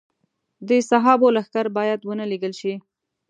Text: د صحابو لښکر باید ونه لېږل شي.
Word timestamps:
د 0.67 0.69
صحابو 0.89 1.27
لښکر 1.35 1.65
باید 1.77 1.99
ونه 2.03 2.25
لېږل 2.31 2.53
شي. 2.59 2.73